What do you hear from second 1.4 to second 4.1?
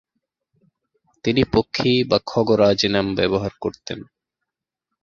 পক্ষী বা খগরাজ নাম ব্যবহার করতেন।